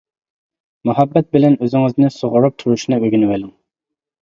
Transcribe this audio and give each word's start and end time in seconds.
مۇھەببەت 0.89 1.29
بىلەن 1.37 1.59
ئۆزىڭىزنى 1.67 2.11
سۇغۇرۇپ 2.17 2.59
تۇرۇشنى 2.65 3.01
ئۆگىنىۋېلىڭ! 3.03 3.57